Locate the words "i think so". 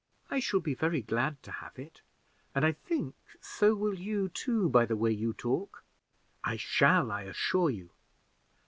2.65-3.75